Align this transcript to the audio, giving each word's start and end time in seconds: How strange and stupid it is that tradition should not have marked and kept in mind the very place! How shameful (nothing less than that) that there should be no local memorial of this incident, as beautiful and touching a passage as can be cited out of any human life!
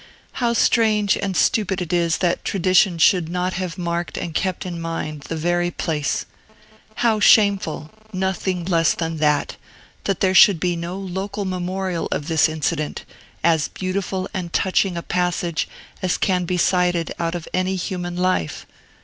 How 0.31 0.53
strange 0.53 1.15
and 1.15 1.37
stupid 1.37 1.79
it 1.79 1.93
is 1.93 2.17
that 2.25 2.43
tradition 2.43 2.97
should 2.97 3.29
not 3.29 3.53
have 3.53 3.77
marked 3.77 4.17
and 4.17 4.33
kept 4.33 4.65
in 4.65 4.81
mind 4.81 5.21
the 5.29 5.35
very 5.35 5.69
place! 5.69 6.25
How 7.05 7.19
shameful 7.19 7.91
(nothing 8.11 8.65
less 8.65 8.95
than 8.95 9.17
that) 9.17 9.57
that 10.05 10.19
there 10.19 10.33
should 10.33 10.59
be 10.59 10.75
no 10.75 10.97
local 10.97 11.45
memorial 11.45 12.07
of 12.11 12.29
this 12.29 12.49
incident, 12.49 13.05
as 13.43 13.67
beautiful 13.67 14.27
and 14.33 14.51
touching 14.51 14.97
a 14.97 15.03
passage 15.03 15.67
as 16.01 16.17
can 16.17 16.45
be 16.45 16.57
cited 16.57 17.13
out 17.19 17.35
of 17.35 17.47
any 17.53 17.75
human 17.75 18.17
life! 18.17 18.65